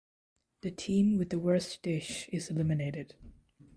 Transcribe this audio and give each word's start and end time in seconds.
The 0.61 0.71
team 0.71 1.19
with 1.19 1.29
the 1.29 1.37
worst 1.37 1.83
dish 1.83 2.27
is 2.29 2.49
eliminated. 2.49 3.13